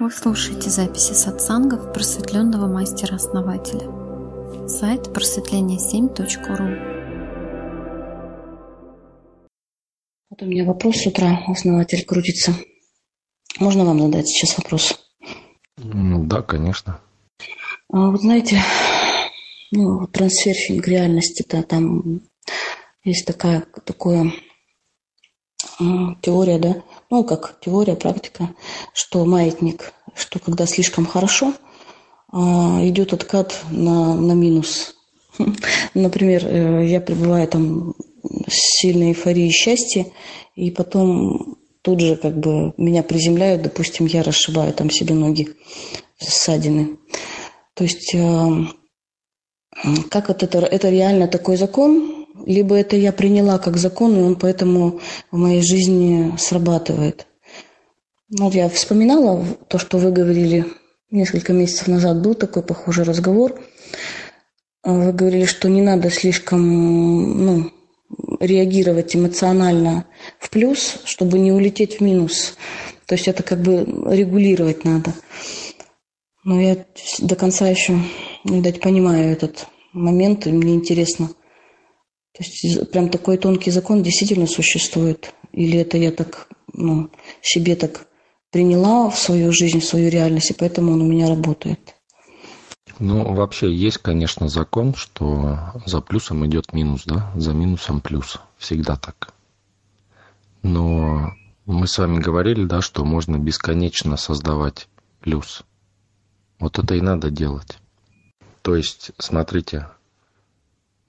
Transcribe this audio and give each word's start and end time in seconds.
Вы 0.00 0.10
слушаете 0.10 0.70
записи 0.70 1.12
сатсангов 1.12 1.92
просветленного 1.92 2.66
мастера-основателя. 2.66 3.86
Сайт 4.66 5.08
просветление7.ру 5.08 6.64
Вот 10.30 10.40
у 10.40 10.46
меня 10.46 10.64
вопрос 10.64 11.02
с 11.02 11.06
утра, 11.06 11.40
основатель 11.46 12.06
крутится. 12.06 12.54
Можно 13.58 13.84
вам 13.84 14.00
задать 14.00 14.26
сейчас 14.26 14.56
вопрос? 14.56 14.98
Ну 15.76 16.24
да, 16.24 16.40
конечно. 16.40 16.98
А, 17.92 18.08
вот 18.10 18.22
знаете, 18.22 18.62
ну, 19.70 20.06
трансферфинг 20.06 20.88
реальности-то 20.88 21.62
там 21.62 22.22
есть 23.04 23.26
такая, 23.26 23.66
такое 23.84 24.32
теория, 26.22 26.58
да, 26.58 26.82
ну, 27.10 27.24
как 27.24 27.58
теория, 27.60 27.96
практика, 27.96 28.50
что 28.92 29.24
маятник, 29.24 29.92
что 30.14 30.38
когда 30.38 30.66
слишком 30.66 31.06
хорошо, 31.06 31.54
а, 32.32 32.80
идет 32.82 33.12
откат 33.12 33.60
на, 33.70 34.14
на 34.14 34.32
минус. 34.32 34.94
Например, 35.94 36.46
э, 36.46 36.86
я 36.86 37.00
пребываю 37.00 37.48
там 37.48 37.94
в 38.22 38.50
сильной 38.50 39.08
эйфории 39.08 39.50
счастья, 39.50 40.06
и 40.54 40.70
потом 40.70 41.56
тут 41.82 42.00
же 42.00 42.16
как 42.16 42.38
бы 42.38 42.72
меня 42.76 43.02
приземляют, 43.02 43.62
допустим, 43.62 44.06
я 44.06 44.22
расшибаю 44.22 44.72
там 44.72 44.90
себе 44.90 45.14
ноги, 45.14 45.48
ссадины. 46.18 46.98
То 47.74 47.84
есть 47.84 48.14
э, 48.14 48.48
как 50.10 50.28
вот 50.28 50.42
это, 50.42 50.58
это 50.58 50.90
реально 50.90 51.26
такой 51.26 51.56
закон, 51.56 52.19
либо 52.46 52.76
это 52.76 52.96
я 52.96 53.12
приняла 53.12 53.58
как 53.58 53.76
закон, 53.76 54.16
и 54.16 54.22
он 54.22 54.36
поэтому 54.36 55.00
в 55.30 55.36
моей 55.36 55.62
жизни 55.62 56.34
срабатывает. 56.38 57.26
Вот 58.38 58.54
я 58.54 58.68
вспоминала 58.68 59.44
то, 59.68 59.78
что 59.78 59.98
вы 59.98 60.12
говорили 60.12 60.66
несколько 61.10 61.52
месяцев 61.52 61.88
назад, 61.88 62.22
был 62.22 62.34
такой 62.34 62.62
похожий 62.62 63.04
разговор. 63.04 63.60
Вы 64.84 65.12
говорили, 65.12 65.44
что 65.44 65.68
не 65.68 65.82
надо 65.82 66.10
слишком 66.10 67.44
ну, 67.44 67.70
реагировать 68.38 69.14
эмоционально 69.14 70.06
в 70.38 70.50
плюс, 70.50 70.98
чтобы 71.04 71.38
не 71.38 71.52
улететь 71.52 71.98
в 71.98 72.00
минус. 72.00 72.56
То 73.06 73.16
есть 73.16 73.26
это 73.26 73.42
как 73.42 73.60
бы 73.60 73.84
регулировать 74.06 74.84
надо. 74.84 75.12
Но 76.44 76.60
я 76.60 76.84
до 77.18 77.34
конца 77.34 77.68
еще, 77.68 77.98
видать, 78.44 78.80
понимаю 78.80 79.32
этот 79.32 79.66
момент, 79.92 80.46
и 80.46 80.52
мне 80.52 80.74
интересно– 80.74 81.30
то 82.32 82.44
есть 82.44 82.90
прям 82.90 83.08
такой 83.08 83.38
тонкий 83.38 83.70
закон 83.70 84.02
действительно 84.02 84.46
существует? 84.46 85.34
Или 85.52 85.78
это 85.78 85.96
я 85.98 86.12
так, 86.12 86.48
ну, 86.72 87.10
себе 87.42 87.74
так 87.76 88.06
приняла 88.50 89.10
в 89.10 89.18
свою 89.18 89.52
жизнь, 89.52 89.80
в 89.80 89.84
свою 89.84 90.10
реальность, 90.10 90.50
и 90.50 90.54
поэтому 90.54 90.92
он 90.92 91.02
у 91.02 91.06
меня 91.06 91.28
работает? 91.28 91.96
Ну, 92.98 93.34
вообще 93.34 93.74
есть, 93.74 93.98
конечно, 93.98 94.48
закон, 94.48 94.94
что 94.94 95.58
за 95.86 96.00
плюсом 96.00 96.46
идет 96.46 96.72
минус, 96.72 97.04
да, 97.06 97.32
за 97.34 97.52
минусом 97.52 98.00
плюс. 98.00 98.38
Всегда 98.58 98.96
так. 98.96 99.32
Но 100.62 101.32
мы 101.64 101.86
с 101.86 101.96
вами 101.98 102.18
говорили, 102.18 102.64
да, 102.64 102.82
что 102.82 103.04
можно 103.04 103.38
бесконечно 103.38 104.16
создавать 104.16 104.86
плюс. 105.20 105.62
Вот 106.58 106.78
это 106.78 106.94
и 106.94 107.00
надо 107.00 107.30
делать. 107.30 107.78
То 108.60 108.76
есть, 108.76 109.12
смотрите, 109.18 109.86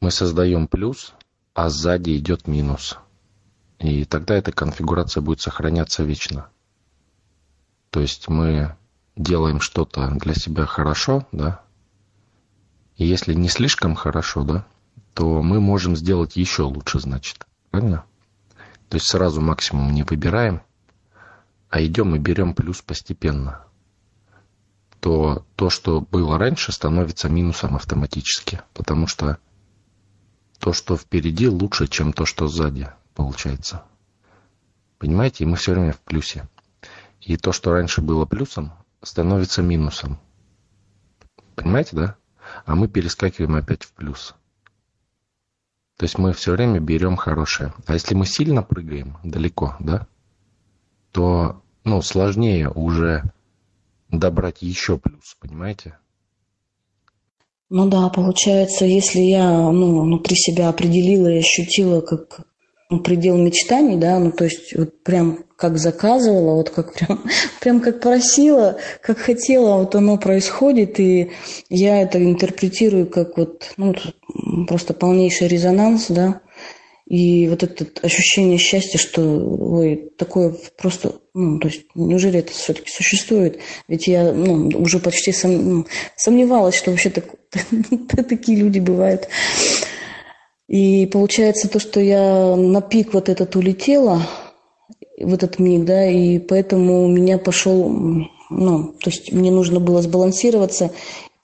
мы 0.01 0.11
создаем 0.11 0.67
плюс, 0.67 1.13
а 1.53 1.69
сзади 1.69 2.17
идет 2.17 2.47
минус. 2.47 2.97
И 3.79 4.03
тогда 4.05 4.35
эта 4.35 4.51
конфигурация 4.51 5.21
будет 5.21 5.41
сохраняться 5.41 6.03
вечно. 6.03 6.49
То 7.89 7.99
есть 7.99 8.27
мы 8.27 8.75
делаем 9.15 9.61
что-то 9.61 10.09
для 10.11 10.33
себя 10.33 10.65
хорошо, 10.65 11.27
да, 11.31 11.61
и 13.01 13.05
если 13.05 13.33
не 13.33 13.49
слишком 13.49 13.95
хорошо, 13.95 14.43
да, 14.43 14.65
то 15.15 15.41
мы 15.41 15.59
можем 15.59 15.95
сделать 15.95 16.35
еще 16.35 16.63
лучше, 16.63 16.99
значит. 16.99 17.47
Правильно? 17.71 18.05
То 18.89 18.97
есть 18.97 19.07
сразу 19.07 19.41
максимум 19.41 19.91
не 19.91 20.03
выбираем, 20.03 20.61
а 21.69 21.81
идем 21.83 22.15
и 22.15 22.19
берем 22.19 22.53
плюс 22.53 22.81
постепенно. 22.81 23.63
То 24.99 25.45
то, 25.55 25.71
что 25.71 26.01
было 26.01 26.37
раньше, 26.37 26.71
становится 26.71 27.27
минусом 27.27 27.75
автоматически. 27.75 28.61
Потому 28.73 29.07
что 29.07 29.39
то, 30.61 30.73
что 30.73 30.95
впереди, 30.95 31.49
лучше, 31.49 31.87
чем 31.87 32.13
то, 32.13 32.25
что 32.25 32.47
сзади, 32.47 32.87
получается. 33.15 33.83
Понимаете? 34.99 35.45
Мы 35.47 35.57
все 35.57 35.73
время 35.73 35.91
в 35.91 35.99
плюсе. 35.99 36.47
И 37.19 37.35
то, 37.35 37.51
что 37.51 37.71
раньше 37.71 38.01
было 38.01 38.25
плюсом, 38.25 38.71
становится 39.01 39.63
минусом. 39.63 40.19
Понимаете, 41.55 41.95
да? 41.95 42.15
А 42.65 42.75
мы 42.75 42.87
перескакиваем 42.87 43.55
опять 43.55 43.83
в 43.83 43.91
плюс. 43.93 44.35
То 45.97 46.03
есть 46.03 46.19
мы 46.19 46.31
все 46.33 46.51
время 46.51 46.79
берем 46.79 47.15
хорошее. 47.15 47.73
А 47.87 47.93
если 47.93 48.13
мы 48.13 48.27
сильно 48.27 48.61
прыгаем 48.61 49.17
далеко, 49.23 49.75
да, 49.79 50.07
то 51.11 51.63
ну, 51.83 52.03
сложнее 52.03 52.69
уже 52.69 53.23
добрать 54.09 54.61
еще 54.61 54.99
плюс, 54.99 55.35
понимаете? 55.39 55.97
Ну 57.73 57.87
да, 57.87 58.09
получается, 58.09 58.83
если 58.83 59.21
я 59.21 59.49
ну, 59.49 60.01
внутри 60.01 60.35
себя 60.35 60.67
определила 60.67 61.29
и 61.29 61.39
ощутила 61.39 62.01
как 62.01 62.41
ну, 62.89 62.99
предел 62.99 63.37
мечтаний, 63.37 63.95
да, 63.95 64.19
ну 64.19 64.33
то 64.33 64.43
есть 64.43 64.75
вот 64.75 65.01
прям 65.03 65.45
как 65.55 65.77
заказывала, 65.77 66.55
вот 66.55 66.69
как 66.69 66.93
прям, 66.99 67.23
прям 67.61 67.79
как 67.79 68.01
просила, 68.01 68.75
как 69.01 69.19
хотела, 69.19 69.77
вот 69.77 69.95
оно 69.95 70.17
происходит, 70.17 70.99
и 70.99 71.31
я 71.69 72.01
это 72.01 72.21
интерпретирую 72.21 73.07
как 73.07 73.37
вот, 73.37 73.71
ну, 73.77 73.95
просто 74.67 74.93
полнейший 74.93 75.47
резонанс, 75.47 76.07
да, 76.09 76.41
и 77.11 77.49
вот 77.49 77.61
это 77.61 77.85
ощущение 78.03 78.57
счастья, 78.57 78.97
что, 78.97 79.21
ой, 79.21 80.13
такое 80.17 80.55
просто, 80.77 81.15
ну, 81.33 81.59
то 81.59 81.67
есть, 81.67 81.81
неужели 81.93 82.39
это 82.39 82.53
все-таки 82.53 82.89
существует? 82.89 83.59
Ведь 83.89 84.07
я, 84.07 84.31
ну, 84.31 84.69
уже 84.79 84.97
почти 84.99 85.33
сом, 85.33 85.69
ну, 85.69 85.85
сомневалась, 86.15 86.75
что 86.75 86.89
вообще 86.89 87.09
так, 87.09 87.25
такие 88.29 88.59
люди 88.59 88.79
бывают. 88.79 89.27
И 90.69 91.05
получается 91.07 91.67
то, 91.67 91.81
что 91.81 91.99
я 91.99 92.55
на 92.55 92.79
пик 92.79 93.13
вот 93.13 93.27
этот 93.27 93.57
улетела, 93.57 94.25
в 95.19 95.33
этот 95.33 95.59
миг, 95.59 95.83
да, 95.83 96.09
и 96.09 96.39
поэтому 96.39 97.03
у 97.03 97.09
меня 97.09 97.37
пошел, 97.37 97.89
ну, 98.49 98.93
то 99.03 99.09
есть 99.09 99.33
мне 99.33 99.51
нужно 99.51 99.81
было 99.81 100.01
сбалансироваться, 100.01 100.91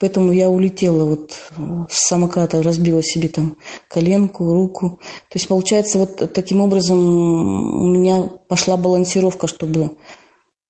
Поэтому 0.00 0.32
я 0.32 0.48
улетела 0.48 1.04
вот 1.04 1.32
э, 1.56 1.62
с 1.90 2.06
самоката, 2.06 2.62
разбила 2.62 3.02
себе 3.02 3.28
там 3.28 3.56
коленку, 3.88 4.52
руку. 4.52 5.00
То 5.28 5.38
есть, 5.38 5.48
получается, 5.48 5.98
вот 5.98 6.32
таким 6.32 6.60
образом 6.60 6.98
у 6.98 7.88
меня 7.88 8.22
пошла 8.48 8.76
балансировка, 8.76 9.48
чтобы, 9.48 9.96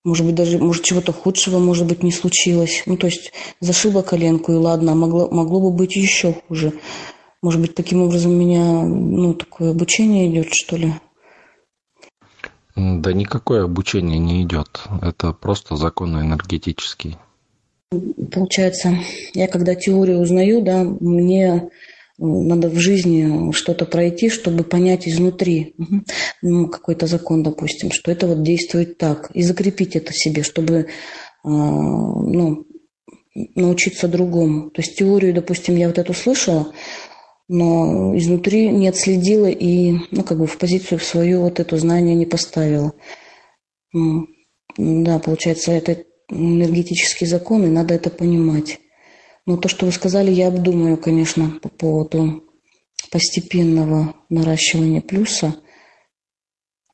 может 0.02 0.24
быть, 0.24 0.34
даже, 0.34 0.58
может, 0.58 0.82
чего-то 0.82 1.12
худшего, 1.12 1.58
может 1.58 1.86
быть, 1.86 2.02
не 2.02 2.10
случилось. 2.10 2.82
Ну, 2.86 2.96
то 2.96 3.06
есть, 3.06 3.32
зашила 3.60 4.00
коленку, 4.00 4.52
и 4.52 4.56
ладно, 4.56 4.94
могло, 4.94 5.28
могло 5.30 5.60
бы 5.60 5.76
быть 5.76 5.96
еще 5.96 6.34
хуже. 6.48 6.72
Может 7.42 7.60
быть, 7.60 7.74
таким 7.74 8.02
образом 8.02 8.32
у 8.32 8.36
меня, 8.36 8.82
ну, 8.82 9.34
такое 9.34 9.72
обучение 9.72 10.30
идет, 10.30 10.48
что 10.52 10.76
ли? 10.76 10.94
Да 12.74 13.12
никакое 13.12 13.64
обучение 13.64 14.18
не 14.18 14.42
идет. 14.42 14.84
Это 15.02 15.32
просто 15.32 15.76
закон 15.76 16.18
энергетический. 16.18 17.18
Получается, 17.90 18.98
я 19.32 19.48
когда 19.48 19.74
теорию 19.74 20.18
узнаю, 20.18 20.60
да, 20.60 20.84
мне 20.84 21.70
ну, 22.18 22.42
надо 22.42 22.68
в 22.68 22.78
жизни 22.78 23.52
что-то 23.52 23.86
пройти, 23.86 24.28
чтобы 24.28 24.64
понять 24.64 25.08
изнутри 25.08 25.74
ну, 26.42 26.68
какой-то 26.68 27.06
закон, 27.06 27.42
допустим, 27.42 27.90
что 27.90 28.10
это 28.10 28.26
вот 28.26 28.42
действует 28.42 28.98
так, 28.98 29.30
и 29.34 29.42
закрепить 29.42 29.96
это 29.96 30.12
себе, 30.12 30.42
чтобы 30.42 30.88
а, 31.44 31.48
ну, 31.48 32.66
научиться 33.54 34.08
другому. 34.08 34.70
То 34.70 34.82
есть 34.82 34.98
теорию, 34.98 35.32
допустим, 35.32 35.76
я 35.76 35.86
вот 35.86 35.98
эту 35.98 36.12
слышала, 36.12 36.72
но 37.48 38.14
изнутри 38.18 38.68
не 38.68 38.88
отследила 38.88 39.46
и, 39.46 39.92
ну, 40.10 40.24
как 40.24 40.38
бы 40.38 40.46
в 40.46 40.58
позицию 40.58 40.98
в 40.98 41.04
свою 41.04 41.42
вот 41.42 41.60
это 41.60 41.76
знание 41.78 42.16
не 42.16 42.26
поставила. 42.26 42.92
Да, 44.76 45.18
получается, 45.20 45.72
это 45.72 46.04
энергетические 46.28 47.28
законы, 47.28 47.68
надо 47.68 47.94
это 47.94 48.10
понимать. 48.10 48.80
Но 49.46 49.56
то, 49.56 49.68
что 49.68 49.86
вы 49.86 49.92
сказали, 49.92 50.30
я 50.30 50.48
обдумаю, 50.48 50.96
конечно, 50.96 51.58
по 51.62 51.68
поводу 51.68 52.44
постепенного 53.10 54.14
наращивания 54.28 55.00
плюса. 55.00 55.56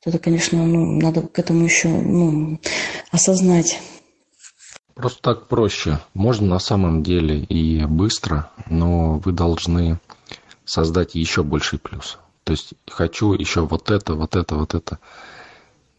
Это, 0.05 0.19
конечно, 0.19 0.65
ну, 0.65 0.99
надо 1.01 1.21
к 1.23 1.37
этому 1.39 1.65
еще 1.65 1.89
ну, 1.89 2.59
осознать. 3.11 3.79
Просто 4.93 5.21
так 5.21 5.47
проще. 5.47 5.99
Можно 6.13 6.47
на 6.47 6.59
самом 6.59 7.03
деле 7.03 7.39
и 7.39 7.85
быстро, 7.85 8.51
но 8.69 9.17
вы 9.17 9.33
должны 9.33 9.99
создать 10.63 11.15
еще 11.15 11.43
больший 11.43 11.79
плюс. 11.79 12.17
То 12.45 12.53
есть 12.53 12.75
хочу 12.87 13.33
еще 13.33 13.65
вот 13.65 13.91
это, 13.91 14.13
вот 14.13 14.35
это, 14.35 14.55
вот 14.55 14.75
это 14.75 14.99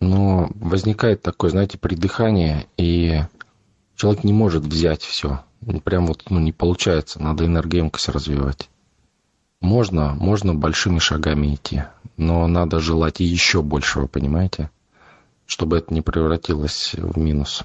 но 0.00 0.50
возникает 0.54 1.22
такое, 1.22 1.50
знаете, 1.50 1.78
придыхание, 1.78 2.66
и 2.76 3.22
человек 3.94 4.24
не 4.24 4.32
может 4.32 4.64
взять 4.64 5.02
все. 5.02 5.40
Прям 5.84 6.06
вот 6.06 6.24
ну, 6.30 6.38
не 6.38 6.52
получается, 6.52 7.20
надо 7.20 7.46
энергоемкость 7.46 8.08
развивать. 8.08 8.68
Можно, 9.60 10.14
можно 10.14 10.54
большими 10.54 10.98
шагами 10.98 11.54
идти, 11.54 11.84
но 12.16 12.46
надо 12.46 12.78
желать 12.78 13.20
еще 13.20 13.62
большего, 13.62 14.06
понимаете? 14.06 14.70
Чтобы 15.46 15.78
это 15.78 15.94
не 15.94 16.02
превратилось 16.02 16.94
в 16.94 17.18
минус. 17.18 17.64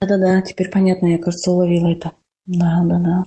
Да-да-да, 0.00 0.40
теперь 0.42 0.70
понятно, 0.70 1.08
я, 1.08 1.18
кажется, 1.18 1.50
уловила 1.50 1.88
это. 1.88 2.12
Да-да-да. 2.46 3.24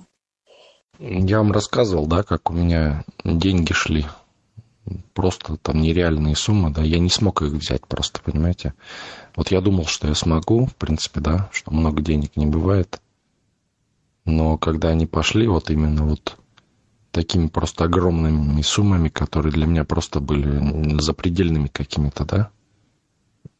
Я 0.98 1.38
вам 1.38 1.52
рассказывал, 1.52 2.06
да, 2.06 2.22
как 2.22 2.50
у 2.50 2.54
меня 2.54 3.04
деньги 3.24 3.72
шли. 3.72 4.06
Просто 5.14 5.56
там 5.56 5.80
нереальные 5.80 6.36
суммы, 6.36 6.70
да, 6.70 6.82
я 6.82 6.98
не 6.98 7.08
смог 7.08 7.40
их 7.42 7.52
взять 7.52 7.86
просто, 7.86 8.20
понимаете? 8.20 8.74
Вот 9.34 9.50
я 9.50 9.60
думал, 9.60 9.86
что 9.86 10.08
я 10.08 10.14
смогу, 10.14 10.66
в 10.66 10.74
принципе, 10.74 11.20
да, 11.20 11.48
что 11.52 11.72
много 11.72 12.02
денег 12.02 12.36
не 12.36 12.46
бывает. 12.46 13.00
Но 14.26 14.58
когда 14.58 14.88
они 14.88 15.06
пошли, 15.06 15.46
вот 15.46 15.70
именно 15.70 16.04
вот 16.04 16.38
такими 17.12 17.46
просто 17.46 17.84
огромными 17.84 18.60
суммами, 18.62 19.08
которые 19.08 19.52
для 19.52 19.66
меня 19.66 19.84
просто 19.84 20.20
были 20.20 21.00
запредельными 21.00 21.68
какими-то, 21.68 22.24
да, 22.24 22.50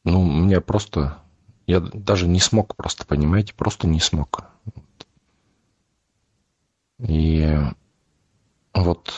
ну, 0.04 0.24
меня 0.24 0.60
просто... 0.60 1.18
Я 1.66 1.80
даже 1.80 2.28
не 2.28 2.40
смог 2.40 2.76
просто, 2.76 3.06
понимаете, 3.06 3.54
просто 3.54 3.86
не 3.86 4.00
смог. 4.00 4.44
И 6.98 7.58
вот 8.74 9.14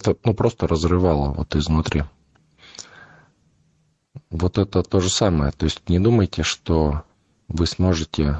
это, 0.00 0.16
ну, 0.24 0.34
просто 0.34 0.66
разрывало 0.66 1.32
вот 1.32 1.54
изнутри. 1.54 2.04
Вот 4.30 4.58
это 4.58 4.82
то 4.82 5.00
же 5.00 5.10
самое. 5.10 5.52
То 5.52 5.64
есть 5.64 5.88
не 5.88 5.98
думайте, 5.98 6.42
что 6.42 7.02
вы 7.48 7.66
сможете 7.66 8.38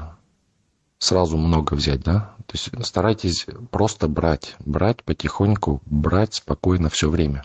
сразу 0.99 1.37
много 1.37 1.73
взять, 1.73 2.01
да? 2.03 2.33
То 2.45 2.53
есть 2.53 2.69
старайтесь 2.85 3.45
просто 3.71 4.07
брать, 4.07 4.55
брать 4.59 5.03
потихоньку, 5.03 5.81
брать 5.85 6.35
спокойно 6.35 6.89
все 6.89 7.09
время. 7.09 7.43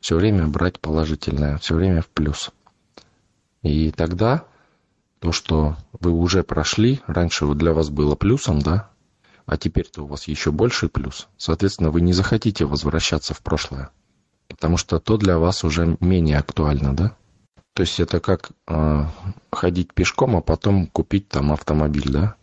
Все 0.00 0.16
время 0.16 0.46
брать 0.46 0.80
положительное, 0.80 1.58
все 1.58 1.74
время 1.74 2.02
в 2.02 2.08
плюс. 2.08 2.50
И 3.62 3.90
тогда 3.90 4.44
то, 5.18 5.32
что 5.32 5.76
вы 5.92 6.12
уже 6.12 6.42
прошли, 6.42 7.00
раньше 7.06 7.46
для 7.54 7.72
вас 7.72 7.90
было 7.90 8.14
плюсом, 8.14 8.60
да, 8.60 8.89
а 9.50 9.56
теперь-то 9.56 10.04
у 10.04 10.06
вас 10.06 10.28
еще 10.28 10.52
больше 10.52 10.88
плюс. 10.88 11.26
Соответственно, 11.36 11.90
вы 11.90 12.02
не 12.02 12.12
захотите 12.12 12.66
возвращаться 12.66 13.34
в 13.34 13.40
прошлое, 13.42 13.90
потому 14.46 14.76
что 14.76 15.00
то 15.00 15.16
для 15.16 15.38
вас 15.38 15.64
уже 15.64 15.96
менее 15.98 16.38
актуально, 16.38 16.94
да? 16.94 17.16
То 17.72 17.80
есть 17.80 17.98
это 17.98 18.20
как 18.20 18.52
э, 18.68 19.04
ходить 19.50 19.92
пешком, 19.92 20.36
а 20.36 20.40
потом 20.40 20.86
купить 20.86 21.28
там 21.28 21.50
автомобиль, 21.50 22.12
да? 22.12 22.36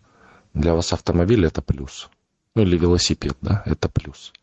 Для 0.54 0.74
вас 0.74 0.92
автомобиль 0.92 1.46
это 1.46 1.62
плюс. 1.62 2.10
Ну 2.56 2.64
или 2.64 2.78
велосипед, 2.78 3.38
да, 3.40 3.64
это 3.66 3.88
плюс. 3.88 4.34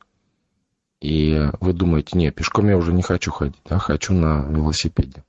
И 1.03 1.51
вы 1.61 1.75
думаете, 1.75 2.17
не, 2.17 2.31
пешком 2.31 2.71
я 2.71 2.79
уже 2.79 2.95
не 2.95 3.03
хочу 3.03 3.31
ходить, 3.31 3.61
да, 3.67 3.79
хочу 3.79 4.15
на 4.15 4.41
велосипеде 4.49 5.23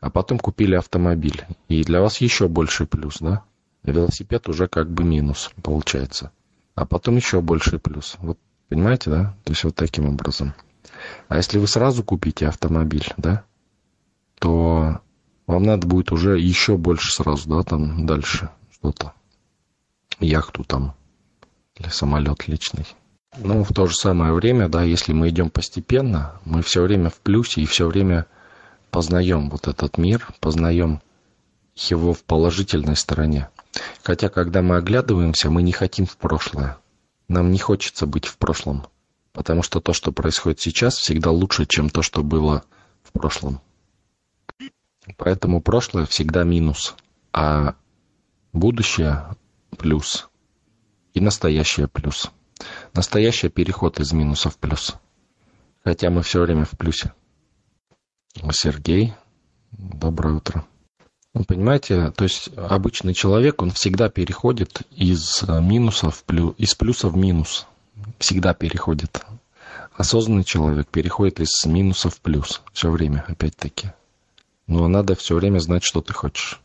а 0.00 0.10
потом 0.10 0.38
купили 0.38 0.76
автомобиль. 0.76 1.44
И 1.68 1.82
для 1.82 2.00
вас 2.00 2.20
еще 2.20 2.46
больший 2.46 2.86
плюс, 2.86 3.18
да? 3.18 3.42
Велосипед 3.82 4.48
уже 4.48 4.68
как 4.68 4.88
бы 4.88 5.02
минус 5.02 5.50
получается. 5.62 6.30
А 6.76 6.84
потом 6.84 7.16
еще 7.16 7.40
больший 7.40 7.80
плюс. 7.80 8.16
Вот 8.18 8.38
понимаете, 8.68 9.10
да? 9.10 9.36
То 9.44 9.52
есть 9.52 9.64
вот 9.64 9.74
таким 9.74 10.06
образом. 10.06 10.54
А 11.28 11.38
если 11.38 11.58
вы 11.58 11.66
сразу 11.66 12.04
купите 12.04 12.46
автомобиль, 12.46 13.12
да, 13.16 13.44
то 14.38 15.00
вам 15.46 15.62
надо 15.62 15.86
будет 15.86 16.12
уже 16.12 16.38
еще 16.38 16.76
больше 16.76 17.10
сразу, 17.12 17.48
да, 17.48 17.62
там 17.62 18.06
дальше 18.06 18.50
что-то. 18.70 19.14
Яхту 20.20 20.64
там 20.64 20.94
или 21.76 21.88
самолет 21.88 22.46
личный. 22.46 22.86
Ну, 23.38 23.64
в 23.64 23.72
то 23.72 23.86
же 23.86 23.94
самое 23.94 24.32
время, 24.32 24.68
да, 24.68 24.82
если 24.82 25.14
мы 25.14 25.30
идем 25.30 25.50
постепенно, 25.50 26.40
мы 26.44 26.62
все 26.62 26.82
время 26.82 27.08
в 27.08 27.16
плюсе 27.16 27.62
и 27.62 27.66
все 27.66 27.86
время 27.86 28.26
познаем 28.90 29.48
вот 29.48 29.66
этот 29.66 29.96
мир, 29.96 30.26
познаем 30.40 31.00
его 31.74 32.12
в 32.12 32.22
положительной 32.22 32.96
стороне. 32.96 33.48
Хотя, 34.02 34.28
когда 34.28 34.62
мы 34.62 34.76
оглядываемся, 34.76 35.50
мы 35.50 35.62
не 35.62 35.72
хотим 35.72 36.06
в 36.06 36.16
прошлое. 36.16 36.78
Нам 37.28 37.50
не 37.50 37.58
хочется 37.58 38.06
быть 38.06 38.26
в 38.26 38.38
прошлом, 38.38 38.86
потому 39.32 39.62
что 39.62 39.80
то, 39.80 39.92
что 39.92 40.12
происходит 40.12 40.60
сейчас, 40.60 40.96
всегда 40.96 41.30
лучше, 41.30 41.66
чем 41.66 41.90
то, 41.90 42.02
что 42.02 42.22
было 42.22 42.64
в 43.02 43.12
прошлом. 43.12 43.60
Поэтому 45.16 45.60
прошлое 45.60 46.06
всегда 46.06 46.44
минус, 46.44 46.94
а 47.32 47.74
будущее 48.52 49.36
плюс 49.76 50.28
и 51.14 51.20
настоящее 51.20 51.88
плюс. 51.88 52.30
Настоящее 52.94 53.50
переход 53.50 54.00
из 54.00 54.12
минуса 54.12 54.50
в 54.50 54.56
плюс. 54.56 54.94
Хотя 55.84 56.10
мы 56.10 56.22
все 56.22 56.40
время 56.42 56.64
в 56.64 56.70
плюсе. 56.70 57.12
Сергей, 58.50 59.14
доброе 59.72 60.34
утро. 60.34 60.64
Ну, 61.36 61.44
понимаете, 61.44 62.12
то 62.12 62.24
есть 62.24 62.48
обычный 62.56 63.12
человек, 63.12 63.60
он 63.60 63.70
всегда 63.70 64.08
переходит 64.08 64.80
из 64.90 65.42
э, 65.42 65.60
минуса 65.60 66.08
в 66.10 66.24
плюс, 66.24 66.54
из 66.56 66.74
плюса 66.74 67.08
в 67.10 67.16
минус. 67.18 67.66
Всегда 68.18 68.54
переходит. 68.54 69.22
Осознанный 69.98 70.44
человек 70.44 70.88
переходит 70.88 71.40
из 71.40 71.66
минуса 71.66 72.08
в 72.08 72.22
плюс. 72.22 72.62
Все 72.72 72.90
время, 72.90 73.22
опять-таки. 73.28 73.92
Но 74.66 74.88
надо 74.88 75.14
все 75.14 75.34
время 75.34 75.58
знать, 75.58 75.84
что 75.84 76.00
ты 76.00 76.14
хочешь. 76.14 76.58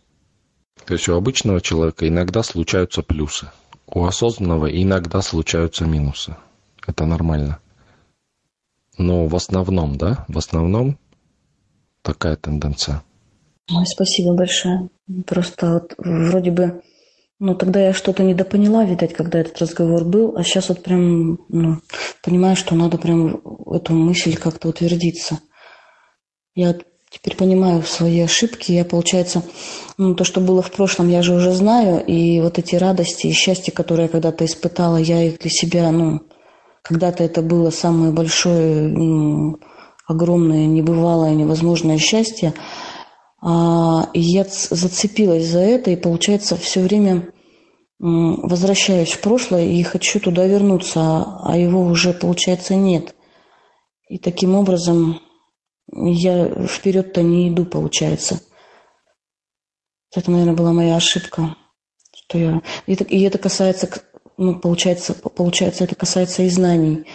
То 0.85 0.93
есть 0.93 1.09
у 1.09 1.15
обычного 1.15 1.59
человека 1.59 2.07
иногда 2.07 2.41
случаются 2.41 3.01
плюсы. 3.01 3.51
У 3.87 4.05
осознанного 4.05 4.67
иногда 4.67 5.21
случаются 5.21 5.83
минусы. 5.83 6.37
Это 6.87 7.05
нормально. 7.05 7.59
Но 8.97 9.27
в 9.27 9.35
основном, 9.35 9.97
да, 9.97 10.23
в 10.29 10.37
основном 10.37 10.97
такая 12.03 12.37
тенденция. 12.37 13.03
Ой, 13.73 13.85
спасибо 13.85 14.33
большое. 14.33 14.89
Просто 15.25 15.73
вот 15.73 15.93
вроде 15.97 16.51
бы, 16.51 16.81
ну 17.39 17.55
тогда 17.55 17.79
я 17.79 17.93
что-то 17.93 18.23
недопоняла, 18.23 18.85
видать, 18.85 19.13
когда 19.13 19.39
этот 19.39 19.59
разговор 19.59 20.03
был, 20.03 20.35
а 20.35 20.43
сейчас 20.43 20.69
вот 20.69 20.83
прям, 20.83 21.39
ну, 21.49 21.77
понимаю, 22.23 22.55
что 22.55 22.75
надо 22.75 22.97
прям 22.97 23.41
эту 23.71 23.93
мысль 23.93 24.35
как-то 24.35 24.69
утвердиться. 24.69 25.39
Я 26.53 26.75
теперь 27.09 27.35
понимаю 27.35 27.83
свои 27.83 28.19
ошибки. 28.21 28.71
Я, 28.71 28.83
получается, 28.83 29.43
ну, 29.97 30.15
то, 30.15 30.23
что 30.23 30.41
было 30.41 30.61
в 30.61 30.71
прошлом, 30.71 31.09
я 31.09 31.21
же 31.21 31.33
уже 31.33 31.51
знаю. 31.51 32.03
И 32.05 32.41
вот 32.41 32.57
эти 32.57 32.75
радости 32.75 33.27
и 33.27 33.33
счастье, 33.33 33.73
которые 33.73 34.05
я 34.05 34.09
когда-то 34.09 34.45
испытала, 34.45 34.97
я 34.97 35.23
их 35.23 35.39
для 35.39 35.49
себя, 35.49 35.91
ну, 35.91 36.21
когда-то 36.81 37.23
это 37.23 37.41
было 37.41 37.69
самое 37.69 38.11
большое, 38.11 38.87
ну, 38.87 39.59
огромное, 40.07 40.65
небывалое, 40.65 41.35
невозможное 41.35 41.97
счастье. 41.97 42.53
А, 43.41 44.09
и 44.13 44.19
я 44.19 44.45
зацепилась 44.45 45.47
за 45.47 45.59
это, 45.59 45.91
и 45.91 45.95
получается 45.95 46.55
все 46.55 46.81
время 46.81 47.31
возвращаюсь 47.99 49.11
в 49.11 49.21
прошлое 49.21 49.65
и 49.65 49.83
хочу 49.83 50.19
туда 50.19 50.47
вернуться, 50.47 51.39
а 51.43 51.55
его 51.55 51.85
уже, 51.85 52.13
получается, 52.13 52.75
нет. 52.75 53.15
И 54.09 54.17
таким 54.17 54.55
образом 54.55 55.21
я 55.91 56.65
вперед-то 56.65 57.21
не 57.21 57.49
иду, 57.49 57.65
получается. 57.65 58.41
Это, 60.15 60.31
наверное, 60.31 60.55
была 60.55 60.73
моя 60.73 60.95
ошибка. 60.95 61.55
Что 62.13 62.37
я... 62.37 62.61
и, 62.87 62.93
это, 62.93 63.03
и 63.03 63.21
это 63.21 63.37
касается, 63.37 63.89
ну, 64.37 64.59
получается, 64.59 65.13
получается, 65.13 65.83
это 65.83 65.95
касается 65.95 66.43
и 66.43 66.49
знаний, 66.49 67.05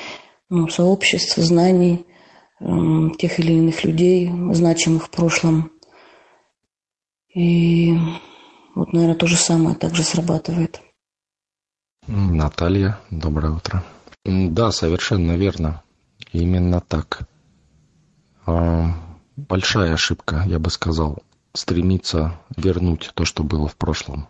ну, 0.48 0.68
сообществ, 0.68 1.36
знаний, 1.36 2.06
тех 2.60 3.38
или 3.38 3.52
иных 3.52 3.84
людей, 3.84 4.30
значимых 4.52 5.06
в 5.06 5.10
прошлом. 5.10 5.72
И 7.36 7.94
вот, 8.74 8.94
наверное, 8.94 9.14
то 9.14 9.26
же 9.26 9.36
самое 9.36 9.76
также 9.76 10.02
срабатывает. 10.02 10.80
Наталья, 12.06 12.98
доброе 13.10 13.52
утро. 13.52 13.84
Да, 14.24 14.72
совершенно 14.72 15.36
верно. 15.36 15.82
Именно 16.32 16.80
так. 16.80 17.28
А, 18.46 18.86
большая 19.36 19.92
ошибка, 19.92 20.44
я 20.46 20.58
бы 20.58 20.70
сказал, 20.70 21.18
стремиться 21.52 22.40
вернуть 22.56 23.10
то, 23.12 23.26
что 23.26 23.44
было 23.44 23.68
в 23.68 23.76
прошлом. 23.76 24.28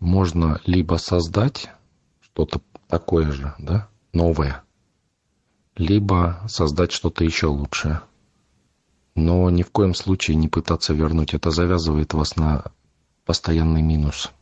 Можно 0.00 0.60
либо 0.66 0.96
создать 0.96 1.70
что-то 2.20 2.60
такое 2.88 3.30
же, 3.30 3.54
да, 3.58 3.88
новое, 4.12 4.64
либо 5.76 6.40
создать 6.48 6.90
что-то 6.90 7.22
еще 7.22 7.46
лучшее. 7.46 8.00
Но 9.16 9.50
ни 9.50 9.62
в 9.62 9.70
коем 9.72 9.94
случае 9.94 10.36
не 10.36 10.48
пытаться 10.48 10.94
вернуть. 10.94 11.34
Это 11.34 11.50
завязывает 11.50 12.14
вас 12.14 12.36
на 12.36 12.64
постоянный 13.24 13.82
минус– 13.82 14.30